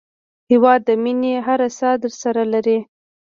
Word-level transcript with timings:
هېواد 0.51 0.79
د 0.87 0.89
مینې 1.03 1.33
هره 1.47 1.69
ساه 1.77 1.95
درسره 2.03 2.43
لري. 2.53 2.79